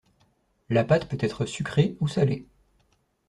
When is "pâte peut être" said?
0.83-1.45